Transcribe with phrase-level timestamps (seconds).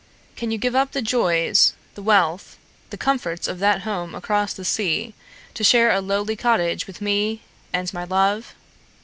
[0.35, 2.57] "Can you give up the joys, the wealth,
[2.89, 5.13] the comforts of that home across the sea
[5.53, 8.55] to share a lowly cottage with me and my love?